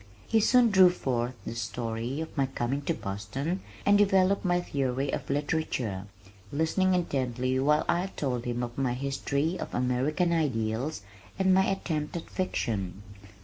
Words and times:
He 0.27 0.39
soon 0.39 0.71
drew 0.71 0.89
forth 0.89 1.35
the 1.45 1.53
story 1.53 2.21
of 2.21 2.35
my 2.35 2.47
coming 2.47 2.81
to 2.85 2.93
Boston 2.95 3.61
and 3.85 3.99
developed 3.99 4.43
my 4.43 4.59
theory 4.59 5.11
of 5.11 5.29
literature, 5.29 6.07
listening 6.51 6.95
intently 6.95 7.59
while 7.59 7.85
I 7.87 8.07
told 8.07 8.45
him 8.45 8.63
of 8.63 8.79
my 8.79 8.95
history 8.95 9.59
of 9.59 9.75
American 9.75 10.33
Ideals 10.33 11.03
and 11.37 11.53
my 11.53 11.65
attempt 11.65 12.17
at 12.17 12.31
fiction. 12.31 13.03